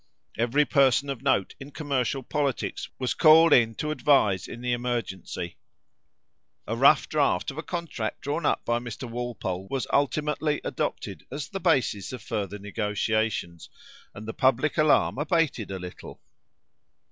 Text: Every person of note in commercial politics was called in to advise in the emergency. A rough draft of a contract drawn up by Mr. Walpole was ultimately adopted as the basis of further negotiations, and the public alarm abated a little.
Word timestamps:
Every 0.35 0.65
person 0.65 1.11
of 1.11 1.21
note 1.21 1.53
in 1.59 1.69
commercial 1.69 2.23
politics 2.23 2.89
was 2.97 3.13
called 3.13 3.53
in 3.53 3.75
to 3.75 3.91
advise 3.91 4.47
in 4.47 4.61
the 4.61 4.73
emergency. 4.73 5.57
A 6.65 6.75
rough 6.75 7.07
draft 7.07 7.51
of 7.51 7.59
a 7.59 7.61
contract 7.61 8.21
drawn 8.21 8.43
up 8.43 8.65
by 8.65 8.79
Mr. 8.79 9.07
Walpole 9.07 9.67
was 9.69 9.85
ultimately 9.93 10.59
adopted 10.63 11.27
as 11.31 11.49
the 11.49 11.59
basis 11.59 12.11
of 12.13 12.23
further 12.23 12.57
negotiations, 12.57 13.69
and 14.15 14.27
the 14.27 14.33
public 14.33 14.75
alarm 14.75 15.19
abated 15.19 15.69
a 15.69 15.77
little. 15.77 16.19